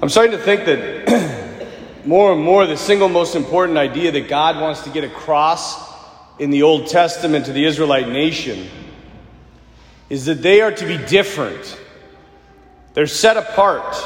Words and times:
I'm 0.00 0.08
starting 0.08 0.30
to 0.30 0.38
think 0.38 0.64
that 0.66 1.66
more 2.06 2.32
and 2.32 2.40
more 2.40 2.66
the 2.66 2.76
single 2.76 3.08
most 3.08 3.34
important 3.34 3.76
idea 3.76 4.12
that 4.12 4.28
God 4.28 4.60
wants 4.60 4.82
to 4.82 4.90
get 4.90 5.02
across 5.02 5.76
in 6.38 6.50
the 6.50 6.62
Old 6.62 6.86
Testament 6.86 7.46
to 7.46 7.52
the 7.52 7.64
Israelite 7.64 8.08
nation 8.08 8.68
is 10.08 10.26
that 10.26 10.40
they 10.40 10.60
are 10.60 10.70
to 10.70 10.86
be 10.86 10.98
different. 11.06 11.76
They're 12.94 13.08
set 13.08 13.36
apart. 13.36 13.96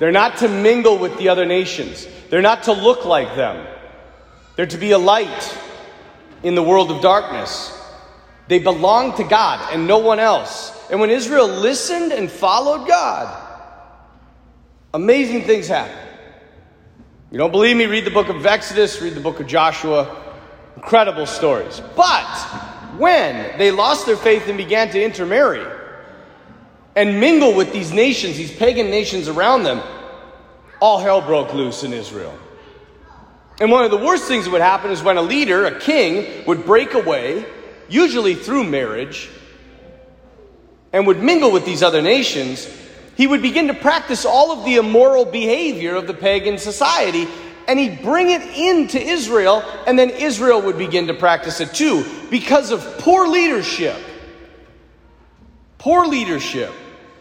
They're 0.00 0.10
not 0.10 0.38
to 0.38 0.48
mingle 0.48 0.98
with 0.98 1.16
the 1.18 1.28
other 1.28 1.46
nations. 1.46 2.08
They're 2.28 2.42
not 2.42 2.64
to 2.64 2.72
look 2.72 3.04
like 3.04 3.36
them. 3.36 3.64
They're 4.56 4.66
to 4.66 4.78
be 4.78 4.90
a 4.90 4.98
light 4.98 5.56
in 6.42 6.56
the 6.56 6.64
world 6.64 6.90
of 6.90 7.00
darkness. 7.00 7.72
They 8.48 8.58
belong 8.58 9.16
to 9.18 9.22
God 9.22 9.72
and 9.72 9.86
no 9.86 9.98
one 9.98 10.18
else. 10.18 10.76
And 10.90 10.98
when 10.98 11.10
Israel 11.10 11.46
listened 11.46 12.10
and 12.10 12.28
followed 12.28 12.88
God, 12.88 13.44
amazing 14.94 15.42
things 15.42 15.68
happen. 15.68 15.96
You 17.30 17.38
don't 17.38 17.50
believe 17.50 17.76
me? 17.76 17.86
Read 17.86 18.04
the 18.04 18.10
book 18.10 18.28
of 18.28 18.44
Exodus, 18.46 19.00
read 19.02 19.14
the 19.14 19.20
book 19.20 19.40
of 19.40 19.46
Joshua. 19.46 20.24
Incredible 20.76 21.26
stories. 21.26 21.82
But 21.96 22.38
when 22.96 23.58
they 23.58 23.70
lost 23.70 24.06
their 24.06 24.16
faith 24.16 24.48
and 24.48 24.56
began 24.56 24.90
to 24.90 25.02
intermarry 25.02 25.66
and 26.96 27.20
mingle 27.20 27.54
with 27.54 27.72
these 27.72 27.92
nations, 27.92 28.36
these 28.36 28.54
pagan 28.54 28.88
nations 28.90 29.28
around 29.28 29.64
them, 29.64 29.82
all 30.80 30.98
hell 30.98 31.20
broke 31.20 31.52
loose 31.52 31.84
in 31.84 31.92
Israel. 31.92 32.36
And 33.60 33.70
one 33.70 33.84
of 33.84 33.90
the 33.90 33.98
worst 33.98 34.28
things 34.28 34.44
that 34.44 34.52
would 34.52 34.60
happen 34.60 34.90
is 34.90 35.02
when 35.02 35.16
a 35.16 35.22
leader, 35.22 35.66
a 35.66 35.80
king, 35.80 36.44
would 36.46 36.64
break 36.64 36.94
away 36.94 37.44
usually 37.88 38.34
through 38.34 38.64
marriage, 38.64 39.30
and 40.92 41.06
would 41.06 41.22
mingle 41.22 41.50
with 41.50 41.64
these 41.64 41.82
other 41.82 42.02
nations, 42.02 42.68
he 43.18 43.26
would 43.26 43.42
begin 43.42 43.66
to 43.66 43.74
practice 43.74 44.24
all 44.24 44.52
of 44.52 44.64
the 44.64 44.76
immoral 44.76 45.24
behavior 45.24 45.96
of 45.96 46.06
the 46.06 46.14
pagan 46.14 46.56
society, 46.56 47.26
and 47.66 47.76
he'd 47.76 48.00
bring 48.00 48.30
it 48.30 48.42
into 48.56 48.96
Israel, 48.96 49.64
and 49.88 49.98
then 49.98 50.10
Israel 50.10 50.62
would 50.62 50.78
begin 50.78 51.08
to 51.08 51.14
practice 51.14 51.60
it 51.60 51.74
too 51.74 52.06
because 52.30 52.70
of 52.70 52.80
poor 52.98 53.26
leadership. 53.26 53.96
Poor 55.78 56.06
leadership. 56.06 56.72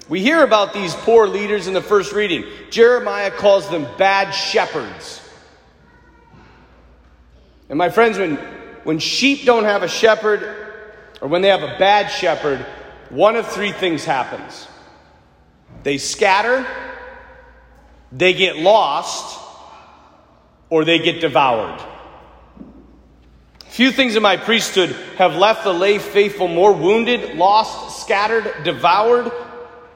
We 0.07 0.22
hear 0.22 0.44
about 0.44 0.72
these 0.72 0.94
poor 0.94 1.27
leaders 1.27 1.66
in 1.66 1.73
the 1.73 1.81
first 1.81 2.13
reading. 2.13 2.45
Jeremiah 2.69 3.31
calls 3.31 3.67
them 3.67 3.88
bad 3.97 4.31
shepherds. 4.33 5.19
And 7.69 7.77
my 7.79 7.89
friends, 7.89 8.19
when 8.19 8.35
when 8.83 9.00
sheep 9.00 9.45
don't 9.45 9.63
have 9.63 9.81
a 9.81 9.88
shepherd, 9.88 10.44
or 11.22 11.27
when 11.27 11.41
they 11.41 11.50
have 11.50 11.63
a 11.63 11.75
bad 11.79 12.09
shepherd, 12.09 12.59
one 13.09 13.35
of 13.35 13.47
three 13.47 13.72
things 13.72 14.05
happens 14.05 14.67
they 15.83 15.97
scatter, 15.97 16.66
they 18.11 18.33
get 18.33 18.58
lost, 18.58 19.39
or 20.69 20.86
they 20.86 21.00
get 21.00 21.22
devoured. 21.22 21.81
Few 23.66 23.92
things 23.92 24.16
in 24.16 24.23
my 24.23 24.38
priesthood 24.38 24.89
have 25.17 25.36
left 25.36 25.64
the 25.64 25.73
lay 25.73 26.00
faithful 26.00 26.47
more 26.47 26.73
wounded, 26.73 27.36
lost, 27.38 28.02
scattered, 28.02 28.64
devoured 28.64 29.31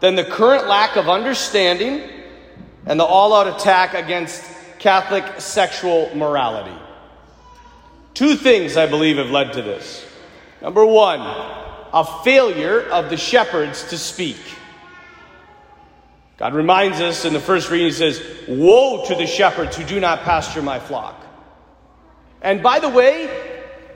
than 0.02 0.16
the 0.16 0.24
current 0.24 0.68
lack 0.68 0.98
of 0.98 1.10
understanding 1.10 2.08
and 2.86 3.00
the 3.00 3.04
all 3.04 3.34
out 3.34 3.48
attack 3.48 3.94
against 3.94 4.44
Catholic 4.80 5.40
sexual 5.40 6.14
morality. 6.16 6.76
Two 8.14 8.36
things 8.36 8.78
I 8.78 8.88
believe 8.88 9.18
have 9.18 9.32
led 9.32 9.54
to 9.54 9.62
this. 9.62 10.06
Number 10.62 10.86
one, 10.86 11.22
a 11.22 12.06
failure 12.24 12.82
of 12.82 13.10
the 13.10 13.18
shepherds 13.18 13.90
to 13.90 13.98
speak. 13.98 14.38
God 16.42 16.56
reminds 16.56 17.00
us 17.02 17.24
in 17.24 17.34
the 17.34 17.40
first 17.40 17.70
reading, 17.70 17.86
He 17.86 17.94
says, 17.94 18.20
Woe 18.48 19.06
to 19.06 19.14
the 19.14 19.28
shepherds 19.28 19.78
who 19.78 19.84
do 19.84 20.00
not 20.00 20.22
pasture 20.22 20.64
my 20.64 20.80
flock. 20.80 21.24
And 22.42 22.64
by 22.64 22.80
the 22.80 22.90
way, 22.90 23.30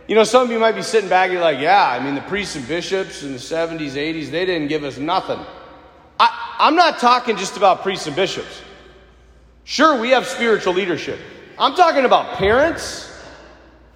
you 0.08 0.14
know, 0.14 0.24
some 0.24 0.44
of 0.44 0.52
you 0.52 0.60
might 0.60 0.76
be 0.76 0.84
sitting 0.84 1.10
back 1.10 1.24
and 1.24 1.34
you're 1.34 1.42
like, 1.42 1.60
yeah, 1.60 1.90
I 1.90 2.00
mean, 2.00 2.14
the 2.14 2.22
priests 2.22 2.56
and 2.56 2.68
bishops 2.68 3.24
in 3.24 3.32
the 3.32 3.40
70s, 3.40 3.94
80s, 3.94 4.30
they 4.30 4.46
didn't 4.46 4.68
give 4.68 4.84
us 4.84 5.00
nothing. 5.00 5.40
I, 6.20 6.58
I'm 6.60 6.76
not 6.76 7.00
talking 7.00 7.36
just 7.36 7.58
about 7.58 7.82
priests 7.82 8.06
and 8.06 8.16
bishops. 8.16 8.62
Sure, 9.64 10.00
we 10.00 10.12
have 10.12 10.28
spiritual 10.28 10.76
leadership. 10.76 11.18
I'm 11.58 11.74
talking 11.74 12.06
about 12.06 12.38
parents, 12.38 13.12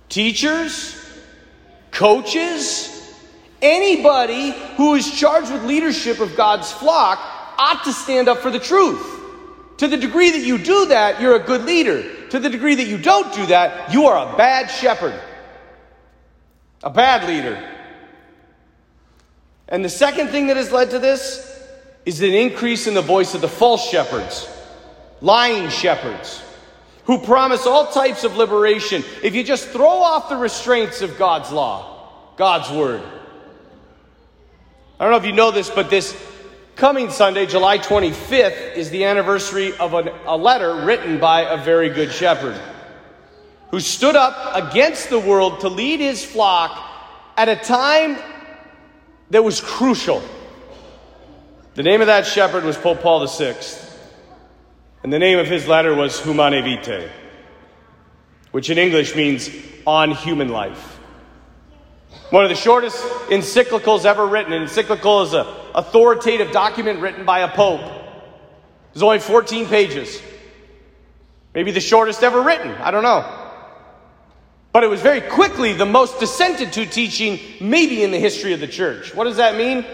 teachers, 0.10 0.96
coaches, 1.92 3.16
anybody 3.62 4.56
who 4.76 4.96
is 4.96 5.12
charged 5.12 5.52
with 5.52 5.66
leadership 5.66 6.20
of 6.20 6.36
God's 6.36 6.72
flock 6.72 7.20
ought 7.60 7.84
to 7.84 7.94
stand 7.94 8.28
up 8.28 8.40
for 8.40 8.50
the 8.50 8.60
truth. 8.60 9.18
To 9.78 9.88
the 9.88 9.98
degree 9.98 10.32
that 10.32 10.42
you 10.42 10.58
do 10.58 10.88
that, 10.88 11.22
you're 11.22 11.36
a 11.36 11.40
good 11.44 11.64
leader. 11.64 12.28
To 12.30 12.40
the 12.40 12.50
degree 12.50 12.76
that 12.76 12.88
you 12.88 12.98
don't 12.98 13.34
do 13.34 13.46
that, 13.48 13.94
you 13.94 14.08
are 14.08 14.34
a 14.34 14.38
bad 14.38 14.68
shepherd, 14.68 15.20
a 16.84 16.90
bad 16.90 17.28
leader. 17.28 17.64
And 19.68 19.86
the 19.86 19.90
second 19.90 20.30
thing 20.30 20.48
that 20.48 20.58
has 20.58 20.72
led 20.72 20.90
to 20.92 21.00
this 21.00 21.46
is 22.06 22.22
an 22.22 22.34
increase 22.34 22.88
in 22.88 22.94
the 22.94 23.02
voice 23.02 23.36
of 23.36 23.42
the 23.42 23.48
false 23.48 23.88
shepherds, 23.88 24.50
lying 25.22 25.70
shepherds 25.70 26.42
who 27.10 27.18
promise 27.18 27.66
all 27.66 27.88
types 27.92 28.24
of 28.24 28.38
liberation 28.38 29.04
if 29.24 29.34
you 29.34 29.44
just 29.44 29.70
throw 29.70 29.88
off 29.88 30.30
the 30.30 30.38
restraints 30.38 31.02
of 31.02 31.18
God's 31.18 31.52
law, 31.52 32.36
God's 32.38 32.70
word. 32.70 33.02
I 35.00 35.06
don't 35.06 35.12
know 35.12 35.18
if 35.18 35.26
you 35.26 35.32
know 35.32 35.50
this, 35.50 35.72
but 35.72 35.90
this 35.90 36.14
coming 36.80 37.10
Sunday, 37.10 37.46
July 37.46 37.78
25th, 37.78 38.74
is 38.74 38.90
the 38.90 39.04
anniversary 39.04 39.76
of 39.80 39.94
a, 39.94 40.18
a 40.26 40.38
letter 40.38 40.86
written 40.86 41.20
by 41.20 41.42
a 41.42 41.58
very 41.58 41.90
good 41.90 42.10
shepherd 42.10 42.60
who 43.70 43.82
stood 43.82 44.16
up 44.16 44.56
against 44.56 45.10
the 45.10 45.20
world 45.20 45.60
to 45.60 45.68
lead 45.68 46.00
his 46.00 46.24
flock 46.24 46.82
at 47.36 47.50
a 47.50 47.58
time 47.58 48.18
that 49.30 49.44
was 49.44 49.60
crucial. 49.60 50.24
The 51.76 51.84
name 51.84 52.00
of 52.00 52.08
that 52.08 52.26
shepherd 52.26 52.64
was 52.64 52.78
Pope 52.78 53.02
Paul 53.02 53.28
VI. 53.28 53.58
And 55.04 55.12
the 55.12 55.20
name 55.20 55.38
of 55.38 55.48
his 55.48 55.68
letter 55.68 55.94
was 55.94 56.22
Humanae 56.22 56.62
Vitae, 56.62 57.10
which 58.52 58.70
in 58.70 58.78
English 58.78 59.18
means 59.18 59.50
on 59.86 60.12
human 60.12 60.48
life. 60.48 60.98
One 62.30 62.46
of 62.46 62.50
the 62.50 62.56
shortest 62.56 63.04
encyclicals 63.28 64.06
ever 64.06 64.26
written. 64.26 64.54
An 64.54 64.62
encyclical 64.62 65.24
is 65.24 65.34
an 65.34 65.46
authoritative 65.76 66.52
document 66.52 67.00
written 67.00 67.26
by 67.26 67.40
a 67.40 67.48
pope. 67.48 67.82
It's 68.94 69.02
only 69.02 69.20
14 69.20 69.68
pages. 69.68 70.22
Maybe 71.54 71.72
the 71.72 71.80
shortest 71.80 72.24
ever 72.24 72.42
written. 72.42 72.72
I 72.72 72.92
don't 72.92 73.04
know. 73.04 73.40
But 74.72 74.84
it 74.84 74.88
was 74.88 75.02
very 75.02 75.22
quickly 75.22 75.74
the 75.74 75.86
most 75.86 76.20
dissented 76.20 76.74
to 76.74 76.86
teaching, 76.86 77.40
maybe 77.60 78.04
in 78.04 78.12
the 78.12 78.20
history 78.20 78.54
of 78.54 78.60
the 78.60 78.68
church. 78.68 79.16
What 79.16 79.24
does 79.24 79.38
that 79.38 79.56
mean? 79.56 79.86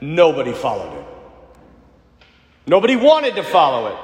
Nobody 0.00 0.52
followed 0.52 0.98
it. 0.98 1.06
Nobody 2.66 2.96
wanted 2.96 3.36
to 3.36 3.42
follow 3.42 3.86
it. 3.88 3.96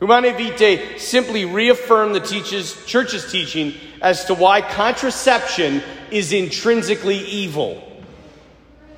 Humanae 0.00 0.32
Vitae 0.32 0.98
simply 0.98 1.44
reaffirmed 1.44 2.16
the 2.16 2.20
teaches, 2.20 2.84
church's 2.86 3.30
teaching 3.30 3.74
as 4.00 4.24
to 4.24 4.34
why 4.34 4.60
contraception 4.60 5.80
is 6.10 6.32
intrinsically 6.32 7.18
evil. 7.18 7.91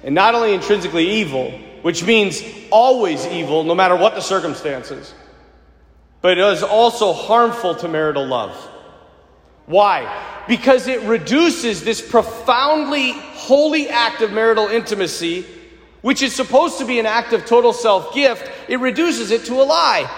And 0.04 0.14
not 0.14 0.34
only 0.34 0.52
intrinsically 0.52 1.08
evil, 1.20 1.50
which 1.80 2.04
means 2.04 2.42
always 2.70 3.26
evil, 3.26 3.64
no 3.64 3.74
matter 3.74 3.96
what 3.96 4.14
the 4.14 4.20
circumstances, 4.20 5.14
but 6.20 6.38
it 6.38 6.44
is 6.44 6.62
also 6.62 7.12
harmful 7.12 7.74
to 7.76 7.88
marital 7.88 8.26
love. 8.26 8.54
Why? 9.66 10.44
Because 10.46 10.88
it 10.88 11.00
reduces 11.02 11.82
this 11.82 12.06
profoundly 12.06 13.12
holy 13.12 13.88
act 13.88 14.20
of 14.20 14.30
marital 14.30 14.68
intimacy, 14.68 15.46
which 16.02 16.22
is 16.22 16.34
supposed 16.34 16.78
to 16.78 16.84
be 16.84 16.98
an 16.98 17.06
act 17.06 17.32
of 17.32 17.46
total 17.46 17.72
self 17.72 18.14
gift, 18.14 18.50
it 18.68 18.80
reduces 18.80 19.30
it 19.30 19.46
to 19.46 19.54
a 19.54 19.64
lie. 19.64 20.10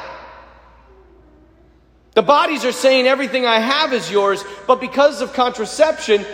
The 2.15 2.23
bodies 2.23 2.65
are 2.65 2.73
saying 2.73 3.07
everything 3.07 3.47
I 3.47 3.61
have 3.61 3.93
is 3.93 4.11
yours, 4.11 4.43
but 4.67 4.81
because 4.81 5.21
of 5.21 5.33
contraception, 5.33 6.25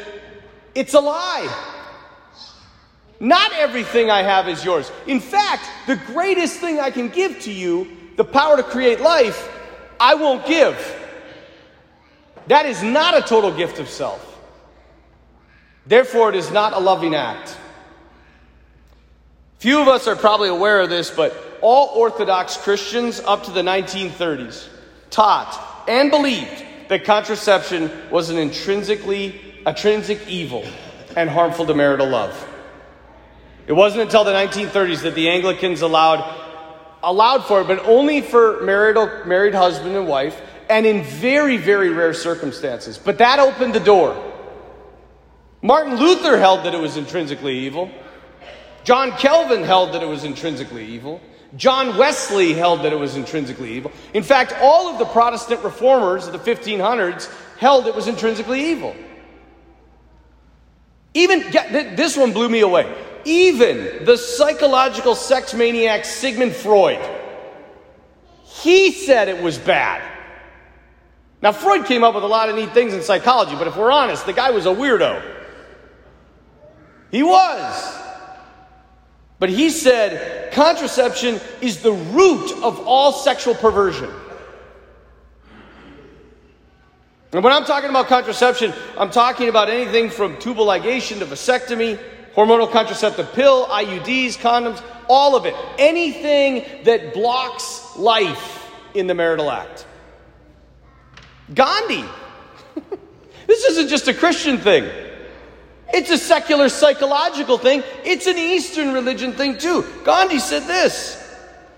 it's 0.74 0.94
a 0.94 1.00
lie. 1.00 1.71
Not 3.22 3.52
everything 3.52 4.10
I 4.10 4.24
have 4.24 4.48
is 4.48 4.64
yours. 4.64 4.90
In 5.06 5.20
fact, 5.20 5.70
the 5.86 5.94
greatest 5.94 6.58
thing 6.58 6.80
I 6.80 6.90
can 6.90 7.08
give 7.08 7.38
to 7.42 7.52
you, 7.52 7.86
the 8.16 8.24
power 8.24 8.56
to 8.56 8.64
create 8.64 9.00
life, 9.00 9.48
I 10.00 10.16
won't 10.16 10.44
give. 10.44 10.76
That 12.48 12.66
is 12.66 12.82
not 12.82 13.16
a 13.16 13.20
total 13.20 13.54
gift 13.54 13.78
of 13.78 13.88
self. 13.88 14.40
Therefore, 15.86 16.30
it 16.30 16.34
is 16.34 16.50
not 16.50 16.72
a 16.72 16.80
loving 16.80 17.14
act. 17.14 17.56
Few 19.58 19.80
of 19.80 19.86
us 19.86 20.08
are 20.08 20.16
probably 20.16 20.48
aware 20.48 20.80
of 20.80 20.90
this, 20.90 21.08
but 21.08 21.32
all 21.60 21.92
Orthodox 21.94 22.56
Christians 22.56 23.20
up 23.20 23.44
to 23.44 23.52
the 23.52 23.62
1930s 23.62 24.66
taught 25.10 25.84
and 25.86 26.10
believed 26.10 26.64
that 26.88 27.04
contraception 27.04 27.88
was 28.10 28.30
an 28.30 28.38
intrinsically 28.38 29.40
intrinsic 29.64 30.26
evil 30.26 30.66
and 31.16 31.30
harmful 31.30 31.64
to 31.66 31.74
marital 31.74 32.08
love. 32.08 32.48
It 33.72 33.74
wasn't 33.74 34.02
until 34.02 34.22
the 34.22 34.32
1930s 34.32 35.00
that 35.00 35.14
the 35.14 35.30
Anglicans 35.30 35.80
allowed 35.80 36.22
allowed 37.02 37.46
for 37.46 37.62
it, 37.62 37.66
but 37.66 37.78
only 37.86 38.20
for 38.20 38.60
married, 38.60 38.98
married 39.26 39.54
husband 39.54 39.96
and 39.96 40.06
wife, 40.06 40.38
and 40.68 40.84
in 40.84 41.02
very, 41.04 41.56
very 41.56 41.88
rare 41.88 42.12
circumstances. 42.12 42.98
But 42.98 43.16
that 43.16 43.38
opened 43.38 43.74
the 43.74 43.80
door. 43.80 44.14
Martin 45.62 45.96
Luther 45.96 46.36
held 46.36 46.66
that 46.66 46.74
it 46.74 46.80
was 46.82 46.98
intrinsically 46.98 47.60
evil. 47.60 47.90
John 48.84 49.12
Calvin 49.12 49.64
held 49.64 49.94
that 49.94 50.02
it 50.02 50.06
was 50.06 50.24
intrinsically 50.24 50.84
evil. 50.84 51.22
John 51.56 51.96
Wesley 51.96 52.52
held 52.52 52.82
that 52.82 52.92
it 52.92 52.98
was 52.98 53.16
intrinsically 53.16 53.72
evil. 53.72 53.90
In 54.12 54.22
fact, 54.22 54.52
all 54.60 54.92
of 54.92 54.98
the 54.98 55.06
Protestant 55.06 55.64
reformers 55.64 56.26
of 56.26 56.34
the 56.34 56.38
1500s 56.38 57.32
held 57.56 57.86
it 57.86 57.94
was 57.94 58.06
intrinsically 58.06 58.66
evil. 58.66 58.94
Even, 61.14 61.40
this 61.96 62.18
one 62.18 62.34
blew 62.34 62.50
me 62.50 62.60
away. 62.60 63.01
Even 63.24 64.04
the 64.04 64.16
psychological 64.16 65.14
sex 65.14 65.54
maniac 65.54 66.04
Sigmund 66.04 66.52
Freud, 66.52 67.00
he 68.44 68.92
said 68.92 69.28
it 69.28 69.42
was 69.42 69.58
bad. 69.58 70.02
Now, 71.40 71.52
Freud 71.52 71.86
came 71.86 72.04
up 72.04 72.14
with 72.14 72.22
a 72.22 72.28
lot 72.28 72.48
of 72.48 72.54
neat 72.54 72.72
things 72.72 72.94
in 72.94 73.02
psychology, 73.02 73.56
but 73.56 73.66
if 73.66 73.76
we're 73.76 73.90
honest, 73.90 74.26
the 74.26 74.32
guy 74.32 74.50
was 74.52 74.66
a 74.66 74.70
weirdo. 74.70 75.22
He 77.10 77.22
was. 77.22 77.98
But 79.38 79.50
he 79.50 79.70
said 79.70 80.52
contraception 80.52 81.40
is 81.60 81.82
the 81.82 81.92
root 81.92 82.52
of 82.62 82.86
all 82.86 83.12
sexual 83.12 83.54
perversion. 83.54 84.10
And 87.32 87.42
when 87.42 87.52
I'm 87.52 87.64
talking 87.64 87.90
about 87.90 88.06
contraception, 88.06 88.72
I'm 88.96 89.10
talking 89.10 89.48
about 89.48 89.68
anything 89.68 90.10
from 90.10 90.36
tubal 90.38 90.66
ligation 90.66 91.18
to 91.18 91.26
vasectomy, 91.26 91.98
hormonal 92.34 92.70
contraceptive 92.70 93.32
pill, 93.32 93.66
IUDs, 93.66 94.38
condoms, 94.38 94.82
all 95.08 95.36
of 95.36 95.46
it. 95.46 95.54
Anything 95.78 96.84
that 96.84 97.14
blocks 97.14 97.96
life 97.96 98.70
in 98.94 99.06
the 99.06 99.14
marital 99.14 99.50
act. 99.50 99.86
Gandhi. 101.54 102.04
this 103.46 103.64
isn't 103.64 103.88
just 103.88 104.08
a 104.08 104.14
Christian 104.14 104.58
thing. 104.58 104.90
It's 105.92 106.10
a 106.10 106.18
secular 106.18 106.68
psychological 106.68 107.58
thing. 107.58 107.82
It's 108.04 108.26
an 108.26 108.38
Eastern 108.38 108.94
religion 108.94 109.32
thing 109.34 109.58
too. 109.58 109.84
Gandhi 110.04 110.38
said 110.38 110.62
this 110.62 111.18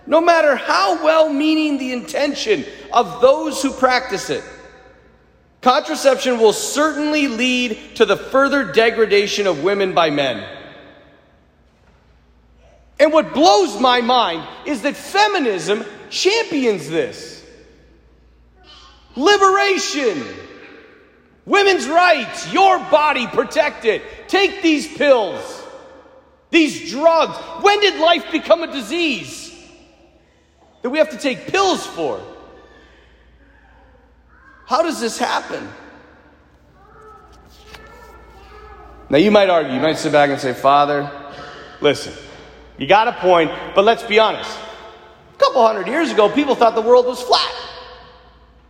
No 0.07 0.21
matter 0.21 0.55
how 0.55 1.03
well 1.03 1.33
meaning 1.33 1.79
the 1.79 1.93
intention 1.93 2.65
of 2.93 3.21
those 3.21 3.61
who 3.61 3.73
practice 3.73 4.31
it, 4.31 4.45
contraception 5.65 6.39
will 6.39 6.53
certainly 6.53 7.27
lead 7.27 7.97
to 7.97 8.05
the 8.05 8.17
further 8.17 8.71
degradation 8.71 9.47
of 9.47 9.65
women 9.65 9.95
by 9.95 10.11
men. 10.11 10.47
And 13.01 13.13
what 13.13 13.33
blows 13.35 13.81
my 13.81 14.01
mind 14.03 14.47
is 14.67 14.83
that 14.83 14.95
feminism 14.95 15.85
champions 16.11 16.89
this. 16.89 17.45
Liberation. 19.17 20.23
Women's 21.47 21.89
rights, 21.89 22.53
your 22.53 22.79
body 22.79 23.27
protected. 23.27 24.03
Take 24.29 24.63
these 24.63 24.87
pills, 24.87 25.63
these 26.51 26.91
drugs. 26.91 27.37
When 27.63 27.81
did 27.81 28.01
life 28.01 28.31
become 28.31 28.63
a 28.63 28.73
disease 28.73 29.55
that 30.83 30.91
we 30.91 30.99
have 30.99 31.11
to 31.11 31.19
take 31.19 31.49
pills 31.49 31.87
for? 31.87 32.23
How 34.67 34.83
does 34.83 35.01
this 35.01 35.19
happen? 35.19 35.69
Now, 39.11 39.19
you 39.19 39.31
might 39.31 39.51
argue, 39.51 39.75
you 39.75 39.81
might 39.81 39.99
sit 39.99 40.13
back 40.13 40.31
and 40.31 40.41
say, 40.41 40.55
Father, 40.55 41.11
listen, 41.81 42.13
you 42.79 42.87
got 42.87 43.07
a 43.07 43.13
point, 43.13 43.51
but 43.75 43.85
let's 43.85 44.03
be 44.03 44.19
honest. 44.19 44.59
A 45.35 45.37
couple 45.37 45.65
hundred 45.67 45.87
years 45.87 46.11
ago, 46.11 46.29
people 46.31 46.55
thought 46.55 46.75
the 46.75 46.81
world 46.81 47.07
was 47.07 47.23
flat. 47.23 47.53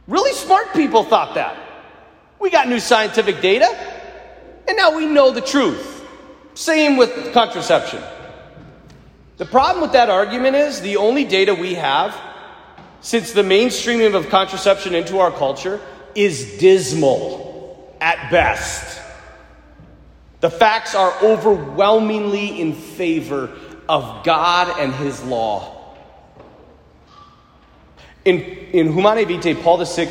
Really 0.09 0.33
smart 0.33 0.73
people 0.73 1.05
thought 1.05 1.35
that. 1.37 1.57
We 2.41 2.51
got 2.51 2.69
new 2.69 2.81
scientific 2.81 3.41
data, 3.41 3.67
and 4.69 4.77
now 4.77 4.97
we 4.97 5.07
know 5.07 5.31
the 5.31 5.41
truth. 5.41 6.05
Same 6.55 6.97
with 6.97 7.33
contraception. 7.33 8.03
The 9.37 9.47
problem 9.47 9.83
with 9.83 9.93
that 9.93 10.11
argument 10.11 10.57
is 10.57 10.81
the 10.81 10.97
only 10.97 11.25
data 11.25 11.55
we 11.55 11.75
have 11.75 12.15
since 13.05 13.33
the 13.33 13.43
mainstreaming 13.43 14.15
of 14.15 14.31
contraception 14.31 14.95
into 14.95 15.19
our 15.19 15.31
culture 15.31 15.79
is 16.15 16.57
dismal 16.57 17.95
at 18.01 18.31
best. 18.31 18.99
The 20.41 20.49
facts 20.49 20.95
are 20.95 21.13
overwhelmingly 21.23 22.59
in 22.63 22.73
favor 22.73 23.51
of 23.91 24.25
God 24.25 24.81
and 24.81 24.95
His 24.95 25.23
law. 25.23 25.95
In, 28.25 28.41
in 28.41 28.95
Humanae 28.95 29.27
Vitae, 29.27 29.55
Paul 29.63 29.85
VI 29.85 30.11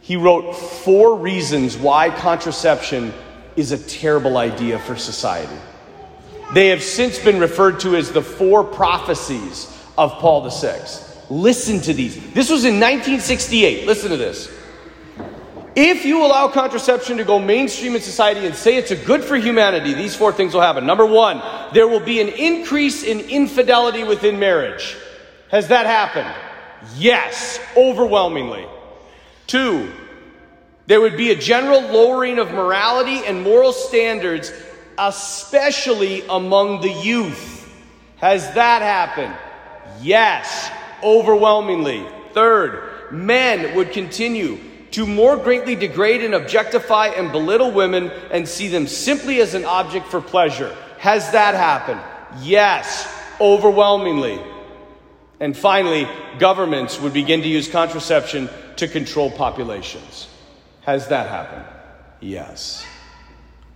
he 0.00 0.16
wrote 0.16 0.56
four 0.56 1.16
reasons 1.16 1.76
why 1.76 2.10
contraception 2.10 3.14
is 3.54 3.70
a 3.70 3.78
terrible 3.78 4.38
idea 4.38 4.80
for 4.80 4.96
society. 4.96 5.56
They 6.52 6.68
have 6.70 6.82
since 6.82 7.20
been 7.20 7.38
referred 7.38 7.78
to 7.80 7.94
as 7.94 8.10
the 8.10 8.22
four 8.22 8.64
prophecies 8.64 9.72
of 9.96 10.10
Paul 10.14 10.50
VI. 10.50 11.05
Listen 11.28 11.80
to 11.80 11.92
these. 11.92 12.14
This 12.32 12.50
was 12.50 12.64
in 12.64 12.74
1968. 12.74 13.86
Listen 13.86 14.10
to 14.10 14.16
this. 14.16 14.50
If 15.74 16.06
you 16.06 16.24
allow 16.24 16.48
contraception 16.48 17.18
to 17.18 17.24
go 17.24 17.38
mainstream 17.38 17.94
in 17.94 18.00
society 18.00 18.46
and 18.46 18.54
say 18.54 18.76
it's 18.76 18.92
a 18.92 18.96
good 18.96 19.22
for 19.22 19.36
humanity, 19.36 19.92
these 19.92 20.16
four 20.16 20.32
things 20.32 20.54
will 20.54 20.62
happen. 20.62 20.86
Number 20.86 21.04
one, 21.04 21.42
there 21.74 21.86
will 21.86 22.00
be 22.00 22.20
an 22.20 22.28
increase 22.28 23.02
in 23.02 23.20
infidelity 23.20 24.02
within 24.02 24.38
marriage. 24.38 24.96
Has 25.50 25.68
that 25.68 25.84
happened? 25.84 26.34
Yes, 26.96 27.60
overwhelmingly. 27.76 28.66
Two, 29.46 29.92
there 30.86 31.00
would 31.00 31.16
be 31.16 31.30
a 31.30 31.36
general 31.36 31.82
lowering 31.82 32.38
of 32.38 32.52
morality 32.52 33.26
and 33.26 33.42
moral 33.42 33.72
standards, 33.72 34.52
especially 34.96 36.26
among 36.28 36.80
the 36.80 36.90
youth. 36.90 37.70
Has 38.16 38.54
that 38.54 38.80
happened? 38.80 39.34
Yes, 40.00 40.70
overwhelmingly. 41.02 42.06
Third, 42.32 43.12
men 43.12 43.74
would 43.76 43.92
continue 43.92 44.58
to 44.92 45.06
more 45.06 45.36
greatly 45.36 45.74
degrade 45.74 46.24
and 46.24 46.34
objectify 46.34 47.08
and 47.08 47.32
belittle 47.32 47.70
women 47.70 48.10
and 48.30 48.48
see 48.48 48.68
them 48.68 48.86
simply 48.86 49.40
as 49.40 49.54
an 49.54 49.64
object 49.64 50.06
for 50.06 50.20
pleasure. 50.20 50.74
Has 50.98 51.32
that 51.32 51.54
happened? 51.54 52.00
Yes, 52.42 53.06
overwhelmingly. 53.40 54.40
And 55.40 55.56
finally, 55.56 56.08
governments 56.38 57.00
would 57.00 57.12
begin 57.12 57.42
to 57.42 57.48
use 57.48 57.68
contraception 57.68 58.48
to 58.76 58.88
control 58.88 59.30
populations. 59.30 60.28
Has 60.82 61.08
that 61.08 61.28
happened? 61.28 61.64
Yes. 62.20 62.86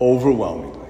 Overwhelmingly. 0.00 0.89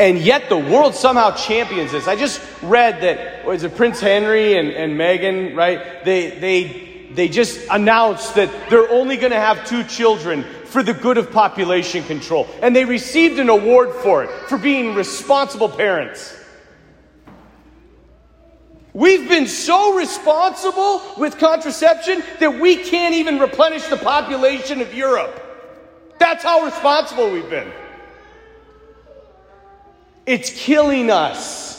And 0.00 0.18
yet 0.18 0.48
the 0.48 0.56
world 0.56 0.94
somehow 0.94 1.32
champions 1.32 1.92
this. 1.92 2.08
I 2.08 2.16
just 2.16 2.40
read 2.62 3.02
that, 3.02 3.44
was 3.44 3.64
it 3.64 3.76
Prince 3.76 4.00
Henry 4.00 4.56
and, 4.56 4.70
and 4.70 4.94
Meghan, 4.94 5.54
right? 5.54 6.02
They, 6.06 6.30
they, 6.30 7.10
they 7.12 7.28
just 7.28 7.60
announced 7.70 8.34
that 8.36 8.50
they're 8.70 8.90
only 8.90 9.18
going 9.18 9.32
to 9.32 9.38
have 9.38 9.68
two 9.68 9.84
children 9.84 10.44
for 10.64 10.82
the 10.82 10.94
good 10.94 11.18
of 11.18 11.30
population 11.30 12.02
control. 12.04 12.48
And 12.62 12.74
they 12.74 12.86
received 12.86 13.38
an 13.38 13.50
award 13.50 13.92
for 13.96 14.24
it, 14.24 14.30
for 14.48 14.56
being 14.56 14.94
responsible 14.94 15.68
parents. 15.68 16.34
We've 18.94 19.28
been 19.28 19.48
so 19.48 19.98
responsible 19.98 21.02
with 21.18 21.36
contraception 21.36 22.22
that 22.38 22.58
we 22.58 22.76
can't 22.76 23.16
even 23.16 23.38
replenish 23.38 23.84
the 23.88 23.98
population 23.98 24.80
of 24.80 24.94
Europe. 24.94 25.38
That's 26.18 26.42
how 26.42 26.64
responsible 26.64 27.30
we've 27.30 27.50
been. 27.50 27.70
It's 30.26 30.50
killing 30.50 31.10
us. 31.10 31.70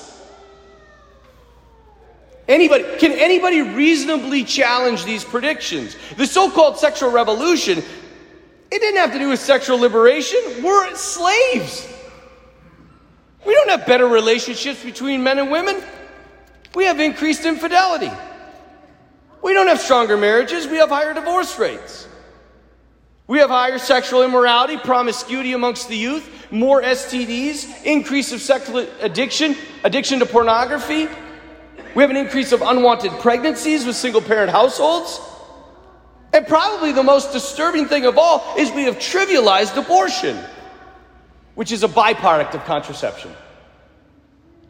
Anybody, 2.48 2.84
can 2.98 3.14
anybody 3.14 3.62
reasonably 3.62 4.44
challenge 4.44 5.06
these 5.06 5.24
predictions? 5.24 5.96
The 6.18 6.26
so 6.26 6.52
called 6.52 6.78
sexual 6.78 7.12
revolution, 7.12 7.78
it 7.78 8.80
didn't 8.80 8.98
have 8.98 9.14
to 9.14 9.20
do 9.20 9.30
with 9.30 9.40
sexual 9.40 9.78
liberation. 9.78 10.40
We're 10.62 10.96
slaves. 10.96 11.88
We 13.46 13.54
don't 13.54 13.70
have 13.70 13.86
better 13.86 14.08
relationships 14.08 14.84
between 14.84 15.24
men 15.24 15.40
and 15.40 15.50
women. 15.50 15.82
We 16.76 16.86
have 16.86 17.00
increased 17.00 17.46
infidelity. 17.46 18.12
We 19.42 19.54
don't 19.54 19.68
have 19.68 19.80
stronger 19.80 20.18
marriages, 20.18 20.68
we 20.68 20.78
have 20.78 20.90
higher 20.90 21.14
divorce 21.14 21.58
rates. 21.58 22.08
We 23.28 23.40
have 23.40 23.50
higher 23.50 23.78
sexual 23.78 24.24
immorality, 24.24 24.78
promiscuity 24.78 25.54
amongst 25.54 25.88
the 25.88 25.96
youth, 25.96 26.30
more 26.52 26.82
STDs, 26.82 27.86
increase 27.86 28.32
of 28.32 28.42
sexual 28.42 28.86
addiction, 29.00 29.56
addiction 29.84 30.20
to 30.20 30.26
pornography. 30.26 31.08
We 31.96 32.02
have 32.04 32.10
an 32.10 32.18
increase 32.18 32.52
of 32.52 32.62
unwanted 32.62 33.12
pregnancies 33.20 33.86
with 33.86 33.96
single 33.96 34.22
parent 34.22 34.52
households. 34.52 35.20
And 36.34 36.48
probably 36.48 36.92
the 36.92 37.04
most 37.04 37.34
disturbing 37.34 37.88
thing 37.88 38.06
of 38.06 38.18
all 38.18 38.56
is 38.58 38.72
we 38.72 38.84
have 38.84 38.98
trivialized 38.98 39.78
abortion, 39.78 40.38
which 41.56 41.72
is 41.72 41.84
a 41.84 41.88
byproduct 41.88 42.54
of 42.54 42.64
contraception. 42.66 43.32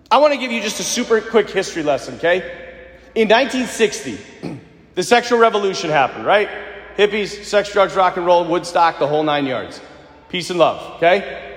I 0.10 0.18
want 0.18 0.34
to 0.34 0.40
give 0.40 0.52
you 0.52 0.62
just 0.62 0.80
a 0.80 0.84
super 0.84 1.22
quick 1.22 1.50
history 1.50 1.84
lesson, 1.84 2.16
okay? 2.16 2.40
In 3.16 3.30
1960, 3.30 4.20
the 4.96 5.04
sexual 5.04 5.40
revolution 5.40 5.90
happened, 5.90 6.26
right? 6.26 6.50
Hippies, 6.98 7.44
sex, 7.44 7.72
drugs, 7.72 7.96
rock 7.96 8.18
and 8.18 8.26
roll, 8.26 8.46
Woodstock, 8.46 9.00
the 9.00 9.08
whole 9.08 9.24
nine 9.24 9.46
yards. 9.46 9.82
Peace 10.30 10.50
and 10.50 10.60
love, 10.60 10.98
okay? 10.98 11.50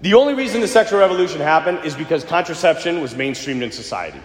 The 0.00 0.14
only 0.14 0.34
reason 0.34 0.60
the 0.60 0.68
sexual 0.68 0.98
revolution 0.98 1.40
happened 1.40 1.80
is 1.84 1.94
because 1.94 2.24
contraception 2.24 3.00
was 3.00 3.14
mainstreamed 3.14 3.62
in 3.62 3.72
society. 3.72 4.20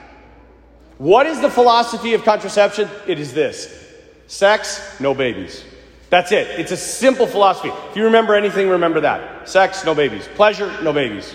What 0.98 1.26
is 1.26 1.40
the 1.40 1.50
philosophy 1.50 2.14
of 2.14 2.24
contraception? 2.24 2.90
It 3.08 3.20
is 3.20 3.34
this 3.34 3.86
sex, 4.28 5.00
no 5.00 5.14
babies. 5.14 5.64
That's 6.10 6.32
it. 6.32 6.60
It's 6.60 6.72
a 6.72 6.78
simple 6.78 7.28
philosophy. 7.28 7.70
If 7.90 7.96
you 7.96 8.06
remember 8.06 8.36
anything, 8.36 8.70
remember 8.70 9.00
that. 9.02 9.48
Sex, 9.48 9.86
no 9.86 9.94
babies. 9.96 10.28
Pleasure, 10.36 10.76
no 10.82 10.92
babies. 10.92 11.34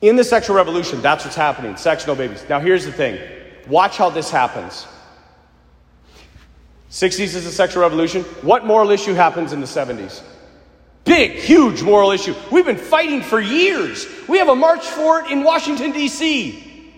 In 0.00 0.16
the 0.16 0.24
sexual 0.24 0.54
revolution, 0.54 1.00
that's 1.00 1.24
what's 1.24 1.36
happening. 1.36 1.76
Sex, 1.76 2.06
no 2.06 2.14
babies. 2.14 2.44
Now, 2.48 2.60
here's 2.60 2.84
the 2.84 2.92
thing 2.92 3.18
watch 3.66 3.96
how 3.96 4.10
this 4.10 4.30
happens. 4.30 4.86
60s 6.94 7.34
is 7.34 7.42
the 7.42 7.50
sexual 7.50 7.82
revolution. 7.82 8.22
What 8.42 8.64
moral 8.64 8.92
issue 8.92 9.14
happens 9.14 9.52
in 9.52 9.60
the 9.60 9.66
70s? 9.66 10.22
Big, 11.02 11.32
huge 11.32 11.82
moral 11.82 12.12
issue. 12.12 12.36
We've 12.52 12.64
been 12.64 12.76
fighting 12.76 13.20
for 13.20 13.40
years. 13.40 14.06
We 14.28 14.38
have 14.38 14.48
a 14.48 14.54
march 14.54 14.86
for 14.86 15.18
it 15.18 15.28
in 15.28 15.42
Washington, 15.42 15.90
D.C. 15.90 16.92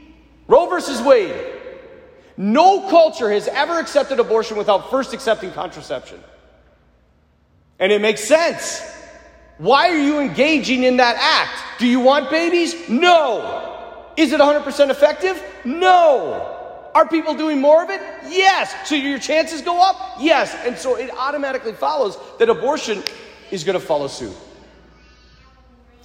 Roe 0.49 0.67
versus 0.67 1.01
Wade. 1.01 1.35
No 2.37 2.91
culture 2.91 3.31
has 3.31 3.49
ever 3.49 3.79
accepted 3.79 4.21
abortion 4.21 4.59
without 4.59 4.91
first 4.91 5.15
accepting 5.15 5.51
contraception. 5.53 6.23
And 7.79 7.91
it 7.91 8.03
makes 8.03 8.23
sense. 8.23 8.83
Why 9.57 9.89
are 9.89 9.99
you 9.99 10.21
engaging 10.21 10.83
in 10.83 10.99
that 10.99 11.17
act? 11.19 11.81
Do 11.81 11.87
you 11.87 12.01
want 12.01 12.29
babies? 12.29 12.87
No. 12.91 14.13
Is 14.19 14.33
it 14.33 14.41
100% 14.41 14.91
effective? 14.91 15.43
No. 15.65 16.66
Are 16.97 17.07
people 17.07 17.35
doing 17.35 17.61
more 17.61 17.83
of 17.83 17.91
it? 17.91 18.01
Yes. 18.27 18.75
So 18.89 18.95
your 18.95 19.19
chances 19.19 19.61
go 19.61 19.83
up? 19.83 20.17
Yes. 20.19 20.57
And 20.65 20.79
so 20.79 20.97
it 20.97 21.11
automatically 21.11 21.75
follows 21.75 22.17
that 22.39 22.49
abortion 22.49 23.03
is 23.51 23.65
going 23.65 23.79
to 23.79 23.85
follow 23.85 24.07
suit. 24.09 24.35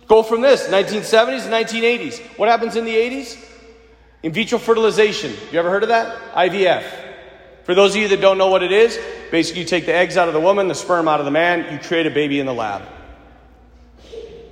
Go 0.10 0.22
from 0.22 0.42
this 0.42 0.68
1970s 0.68 1.46
and 1.46 1.54
1980s. 1.54 2.20
What 2.38 2.50
happens 2.50 2.76
in 2.76 2.84
the 2.84 2.94
80s? 2.94 3.42
In 4.22 4.34
vitro 4.34 4.60
fertilization. 4.60 5.34
You 5.54 5.60
ever 5.60 5.70
heard 5.70 5.84
of 5.84 5.90
that? 5.90 6.14
IVF. 6.34 6.84
For 7.64 7.74
those 7.74 7.96
of 7.96 8.02
you 8.02 8.10
that 8.10 8.20
don't 8.20 8.38
know 8.38 8.50
what 8.50 8.62
it 8.62 8.74
is, 8.74 9.00
basically 9.32 9.62
you 9.62 9.68
take 9.70 9.86
the 9.86 9.96
eggs 9.96 10.18
out 10.18 10.28
of 10.28 10.34
the 10.34 10.42
woman, 10.42 10.68
the 10.68 10.76
sperm 10.76 11.08
out 11.08 11.22
of 11.22 11.26
the 11.26 11.32
man, 11.32 11.72
you 11.72 11.80
create 11.80 12.06
a 12.06 12.12
baby 12.12 12.42
in 12.42 12.46
the 12.46 12.54
lab. 12.54 12.82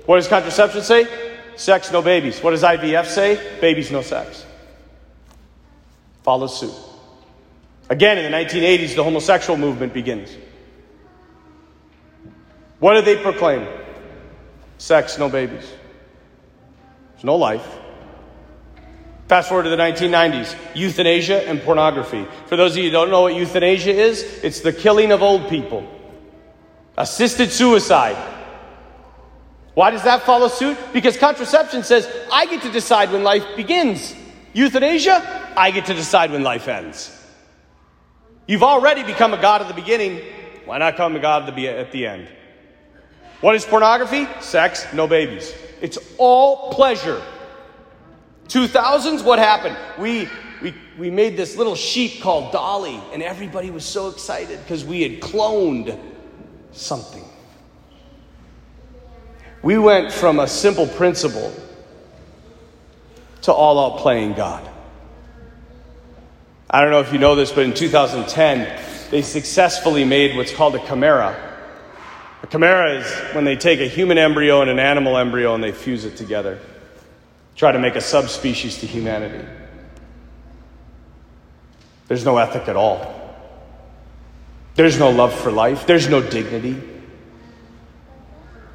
What 0.06 0.16
does 0.16 0.30
contraception 0.30 0.84
say? 0.84 1.06
Sex, 1.58 1.92
no 1.92 2.02
babies. 2.02 2.42
What 2.42 2.52
does 2.52 2.64
IVF 2.64 3.08
say? 3.08 3.60
Babies, 3.60 3.92
no 3.92 4.02
sex. 4.02 4.46
Follow 6.24 6.48
suit. 6.48 6.74
Again, 7.90 8.18
in 8.18 8.32
the 8.32 8.38
1980s, 8.38 8.96
the 8.96 9.04
homosexual 9.04 9.58
movement 9.58 9.94
begins. 9.94 10.30
What 12.80 12.94
do 12.94 13.02
they 13.02 13.22
proclaim? 13.22 13.68
Sex, 14.78 15.18
no 15.18 15.28
babies. 15.28 15.68
There's 17.14 17.24
no 17.24 17.36
life. 17.36 17.68
Fast 19.28 19.50
forward 19.50 19.64
to 19.64 19.70
the 19.70 19.78
1990s, 19.78 20.56
euthanasia 20.74 21.48
and 21.48 21.62
pornography. 21.62 22.26
For 22.48 22.56
those 22.56 22.72
of 22.72 22.78
you 22.78 22.86
who 22.86 22.92
don't 22.92 23.12
know 23.12 23.22
what 23.22 23.36
euthanasia 23.36 23.92
is, 23.92 24.24
it's 24.44 24.62
the 24.62 24.74
killing 24.74 25.12
of 25.12 25.22
old 25.22 25.50
people. 25.50 25.88
Assisted 26.98 27.52
suicide. 27.52 28.18
Why 29.76 29.92
does 29.92 30.04
that 30.04 30.24
follow 30.24 30.48
suit? 30.48 30.78
Because 30.94 31.16
contraception 31.16 31.84
says, 31.84 32.10
I 32.32 32.46
get 32.48 32.64
to 32.64 32.72
decide 32.72 33.12
when 33.12 33.24
life 33.24 33.46
begins. 33.56 34.16
Euthanasia, 34.54 35.54
I 35.56 35.72
get 35.72 35.86
to 35.86 35.94
decide 35.94 36.32
when 36.32 36.44
life 36.44 36.68
ends. 36.68 37.16
You've 38.48 38.64
already 38.64 39.04
become 39.04 39.34
a 39.34 39.42
God 39.42 39.62
at 39.62 39.68
the 39.68 39.74
beginning. 39.74 40.22
Why 40.66 40.80
not 40.80 40.98
come 40.98 41.16
a 41.16 41.20
God 41.20 41.48
at 41.48 41.92
the, 41.92 42.06
end? 42.08 42.28
What 43.42 43.56
is 43.56 43.66
pornography? 43.66 44.28
Sex, 44.42 44.92
no 44.94 45.08
babies. 45.08 45.54
It's 45.82 45.98
all 46.18 46.74
pleasure. 46.74 47.22
2000s, 48.48 49.24
what 49.24 49.38
happened? 49.38 49.78
We, 50.00 50.28
we, 50.62 50.74
we 50.98 51.12
made 51.12 51.38
this 51.38 51.56
little 51.56 51.76
sheep 51.76 52.22
called 52.22 52.52
Dolly, 52.52 53.00
and 53.14 53.22
everybody 53.22 53.70
was 53.70 53.86
so 53.86 54.10
excited 54.10 54.60
because 54.64 54.84
we 54.84 55.04
had 55.04 55.22
cloned 55.22 56.00
something. 56.72 57.24
We 59.62 59.78
went 59.78 60.12
from 60.12 60.40
a 60.40 60.48
simple 60.48 60.88
principle 60.88 61.54
to 63.44 63.54
all 63.54 63.80
out 63.80 64.00
playing 64.00 64.34
God. 64.34 64.68
I 66.70 66.82
don't 66.82 66.92
know 66.92 67.00
if 67.00 67.12
you 67.12 67.20
know 67.20 67.36
this, 67.36 67.52
but 67.52 67.64
in 67.64 67.74
2010, 67.74 69.10
they 69.10 69.22
successfully 69.22 70.06
made 70.06 70.36
what's 70.36 70.54
called 70.54 70.76
a 70.76 70.86
chimera. 70.86 71.36
A 72.44 72.48
chimera 72.48 73.00
is 73.00 73.36
when 73.36 73.44
they 73.44 73.56
take 73.56 73.80
a 73.80 73.88
human 73.88 74.18
embryo 74.18 74.62
and 74.62 74.70
an 74.70 74.80
animal 74.80 75.18
embryo 75.18 75.56
and 75.56 75.64
they 75.64 75.72
fuse 75.72 76.06
it 76.06 76.16
together 76.16 76.60
try 77.60 77.74
to 77.74 77.80
make 77.80 77.98
a 77.98 78.02
subspecies 78.02 78.78
to 78.78 78.88
humanity. 78.88 79.46
There's 82.08 82.24
no 82.24 82.38
ethic 82.38 82.70
at 82.70 82.78
all. 82.78 83.36
There's 84.76 84.98
no 84.98 85.10
love 85.10 85.34
for 85.34 85.52
life. 85.52 85.86
There's 85.86 86.08
no 86.08 86.22
dignity. 86.22 86.82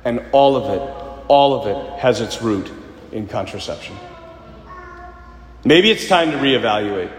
And 0.04 0.22
all 0.32 0.54
of 0.54 0.70
it, 0.70 1.24
all 1.28 1.54
of 1.54 1.66
it 1.66 1.98
has 1.98 2.20
its 2.20 2.42
root 2.42 2.70
in 3.10 3.26
contraception. 3.26 3.96
Maybe 5.64 5.90
it's 5.90 6.08
time 6.08 6.30
to 6.30 6.36
reevaluate. 6.36 7.10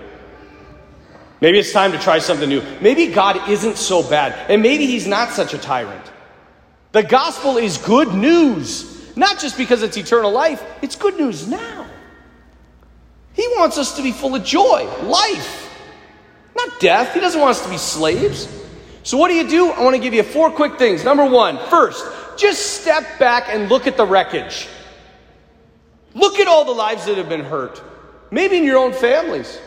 Maybe 1.41 1.59
it's 1.59 1.71
time 1.71 1.91
to 1.91 1.99
try 1.99 2.19
something 2.19 2.47
new. 2.47 2.61
Maybe 2.81 3.07
God 3.07 3.49
isn't 3.49 3.77
so 3.77 4.07
bad, 4.07 4.49
and 4.49 4.61
maybe 4.61 4.85
He's 4.85 5.07
not 5.07 5.29
such 5.29 5.53
a 5.53 5.57
tyrant. 5.57 6.11
The 6.91 7.03
gospel 7.03 7.57
is 7.57 7.77
good 7.77 8.13
news. 8.13 8.91
Not 9.17 9.39
just 9.39 9.57
because 9.57 9.81
it's 9.83 9.97
eternal 9.97 10.31
life, 10.31 10.63
it's 10.81 10.95
good 10.95 11.17
news 11.17 11.47
now. 11.47 11.85
He 13.33 13.47
wants 13.57 13.77
us 13.77 13.95
to 13.97 14.01
be 14.01 14.11
full 14.11 14.35
of 14.35 14.43
joy, 14.43 14.87
life, 15.03 15.69
not 16.55 16.79
death. 16.79 17.13
He 17.13 17.19
doesn't 17.19 17.39
want 17.39 17.51
us 17.51 17.63
to 17.63 17.69
be 17.69 17.77
slaves. 17.77 18.47
So, 19.03 19.17
what 19.17 19.27
do 19.27 19.35
you 19.35 19.47
do? 19.47 19.71
I 19.71 19.83
want 19.83 19.95
to 19.95 20.01
give 20.01 20.13
you 20.13 20.23
four 20.23 20.49
quick 20.49 20.77
things. 20.77 21.03
Number 21.03 21.25
one, 21.25 21.57
first, 21.69 22.05
just 22.37 22.81
step 22.81 23.19
back 23.19 23.45
and 23.49 23.69
look 23.69 23.87
at 23.87 23.97
the 23.97 24.05
wreckage. 24.05 24.67
Look 26.13 26.39
at 26.39 26.47
all 26.47 26.63
the 26.65 26.71
lives 26.71 27.05
that 27.05 27.17
have 27.17 27.29
been 27.29 27.43
hurt, 27.43 27.83
maybe 28.31 28.57
in 28.57 28.63
your 28.63 28.77
own 28.77 28.93
families. 28.93 29.59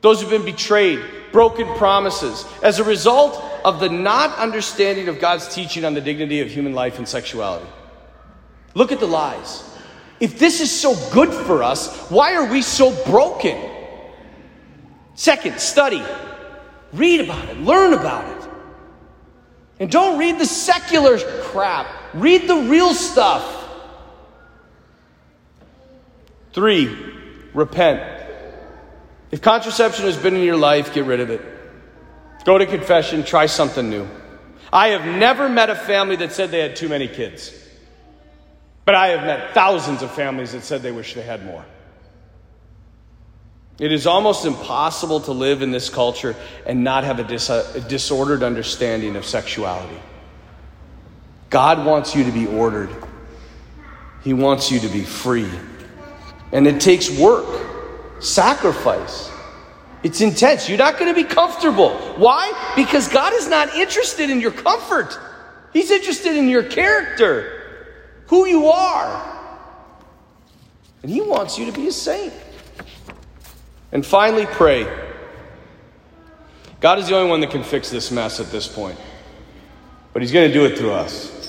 Those 0.00 0.20
who've 0.20 0.30
been 0.30 0.44
betrayed, 0.44 1.00
broken 1.32 1.66
promises, 1.76 2.44
as 2.62 2.78
a 2.78 2.84
result 2.84 3.42
of 3.64 3.80
the 3.80 3.88
not 3.88 4.36
understanding 4.38 5.08
of 5.08 5.20
God's 5.20 5.54
teaching 5.54 5.84
on 5.84 5.94
the 5.94 6.00
dignity 6.00 6.40
of 6.40 6.48
human 6.48 6.72
life 6.72 6.98
and 6.98 7.06
sexuality. 7.06 7.66
Look 8.74 8.92
at 8.92 9.00
the 9.00 9.06
lies. 9.06 9.64
If 10.20 10.38
this 10.38 10.60
is 10.60 10.70
so 10.70 10.94
good 11.12 11.32
for 11.32 11.62
us, 11.62 12.08
why 12.10 12.34
are 12.34 12.50
we 12.50 12.62
so 12.62 12.92
broken? 13.04 13.58
Second, 15.14 15.60
study. 15.60 16.02
Read 16.92 17.20
about 17.20 17.48
it, 17.48 17.58
learn 17.58 17.92
about 17.94 18.24
it. 18.36 18.48
And 19.80 19.90
don't 19.90 20.18
read 20.18 20.38
the 20.38 20.46
secular 20.46 21.18
crap, 21.42 21.86
read 22.14 22.48
the 22.48 22.56
real 22.56 22.94
stuff. 22.94 23.59
Three, 26.52 26.96
repent. 27.54 28.18
If 29.30 29.40
contraception 29.40 30.06
has 30.06 30.16
been 30.16 30.34
in 30.34 30.42
your 30.42 30.56
life, 30.56 30.92
get 30.92 31.04
rid 31.04 31.20
of 31.20 31.30
it. 31.30 31.40
Go 32.44 32.58
to 32.58 32.66
confession, 32.66 33.22
try 33.22 33.46
something 33.46 33.88
new. 33.88 34.08
I 34.72 34.88
have 34.88 35.04
never 35.04 35.48
met 35.48 35.70
a 35.70 35.74
family 35.74 36.16
that 36.16 36.32
said 36.32 36.50
they 36.50 36.60
had 36.60 36.76
too 36.76 36.88
many 36.88 37.08
kids. 37.08 37.54
But 38.84 38.94
I 38.94 39.08
have 39.08 39.24
met 39.24 39.54
thousands 39.54 40.02
of 40.02 40.10
families 40.10 40.52
that 40.52 40.64
said 40.64 40.82
they 40.82 40.92
wish 40.92 41.14
they 41.14 41.22
had 41.22 41.44
more. 41.44 41.64
It 43.78 43.92
is 43.92 44.06
almost 44.06 44.44
impossible 44.44 45.20
to 45.20 45.32
live 45.32 45.62
in 45.62 45.70
this 45.70 45.88
culture 45.88 46.36
and 46.66 46.84
not 46.84 47.04
have 47.04 47.18
a, 47.18 47.24
dis- 47.24 47.48
a, 47.48 47.80
disordered 47.88 48.42
understanding 48.42 49.16
of 49.16 49.24
sexuality. 49.24 49.98
God 51.48 51.84
wants 51.86 52.14
you 52.14 52.24
to 52.24 52.30
be 52.30 52.46
ordered, 52.46 52.90
He 54.22 54.34
wants 54.34 54.70
you 54.70 54.80
to 54.80 54.88
be 54.88 55.02
free. 55.04 55.48
And 56.52 56.66
it 56.66 56.80
takes 56.80 57.10
work, 57.10 57.46
sacrifice. 58.20 59.30
It's 60.02 60.20
intense. 60.20 60.68
You're 60.68 60.78
not 60.78 60.98
going 60.98 61.14
to 61.14 61.22
be 61.22 61.28
comfortable. 61.28 61.96
Why? 62.16 62.72
Because 62.74 63.08
God 63.08 63.32
is 63.34 63.48
not 63.48 63.74
interested 63.74 64.30
in 64.30 64.40
your 64.40 64.52
comfort, 64.52 65.18
He's 65.72 65.90
interested 65.90 66.36
in 66.36 66.48
your 66.48 66.64
character 66.64 67.56
who 68.26 68.46
you 68.46 68.68
are. 68.68 69.38
And 71.02 71.10
He 71.10 71.20
wants 71.20 71.58
you 71.58 71.66
to 71.66 71.72
be 71.72 71.86
a 71.88 71.92
saint. 71.92 72.32
And 73.92 74.04
finally, 74.04 74.46
pray. 74.46 74.86
God 76.80 76.98
is 76.98 77.08
the 77.08 77.16
only 77.16 77.30
one 77.30 77.40
that 77.40 77.50
can 77.50 77.62
fix 77.62 77.90
this 77.90 78.10
mess 78.10 78.40
at 78.40 78.50
this 78.50 78.66
point, 78.66 78.98
but 80.12 80.22
He's 80.22 80.32
going 80.32 80.48
to 80.48 80.54
do 80.54 80.64
it 80.64 80.78
through 80.78 80.92
us. 80.92 81.39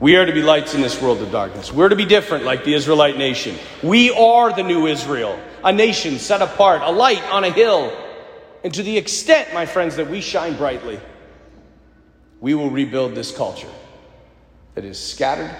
We 0.00 0.14
are 0.16 0.24
to 0.24 0.32
be 0.32 0.42
lights 0.42 0.74
in 0.74 0.80
this 0.80 1.02
world 1.02 1.20
of 1.20 1.32
darkness. 1.32 1.72
We're 1.72 1.88
to 1.88 1.96
be 1.96 2.04
different 2.04 2.44
like 2.44 2.64
the 2.64 2.74
Israelite 2.74 3.16
nation. 3.16 3.56
We 3.82 4.10
are 4.12 4.52
the 4.52 4.62
new 4.62 4.86
Israel. 4.86 5.38
a 5.64 5.72
nation 5.72 6.18
set 6.18 6.40
apart, 6.40 6.82
a 6.82 6.90
light 6.90 7.22
on 7.24 7.44
a 7.44 7.50
hill. 7.50 7.92
And 8.62 8.72
to 8.74 8.82
the 8.82 8.96
extent, 8.96 9.52
my 9.52 9.66
friends, 9.66 9.96
that 9.96 10.08
we 10.08 10.20
shine 10.20 10.56
brightly, 10.56 11.00
we 12.40 12.54
will 12.54 12.70
rebuild 12.70 13.14
this 13.14 13.36
culture 13.36 13.70
that 14.74 14.84
is 14.84 14.98
scattered, 14.98 15.54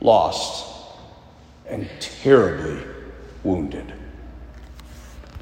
lost, 0.00 0.66
and 1.66 1.88
terribly 2.00 2.84
wounded. 3.44 3.92